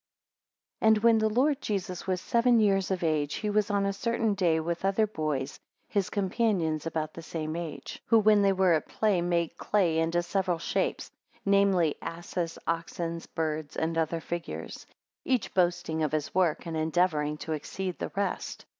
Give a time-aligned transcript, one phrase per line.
[0.81, 4.33] AND when the Lord Jesus was seven years of age, he was on a certain
[4.33, 8.73] day with other boys his companions about the same age; 2 Who, when they were
[8.73, 11.11] at play, made clay into several shapes,
[11.45, 14.85] namely asses, oxen, birds, and other figures;
[15.25, 18.65] 3 Each boasting of his work, and endeavouring to exceed the rest.